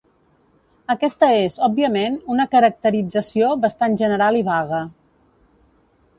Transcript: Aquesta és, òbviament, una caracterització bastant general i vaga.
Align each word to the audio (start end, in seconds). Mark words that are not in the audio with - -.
Aquesta 0.93 1.29
és, 1.41 1.57
òbviament, 1.67 2.17
una 2.37 2.47
caracterització 2.57 3.53
bastant 3.67 4.01
general 4.05 4.41
i 4.43 4.47
vaga. 4.53 4.83